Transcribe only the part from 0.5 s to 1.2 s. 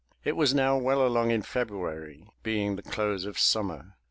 now well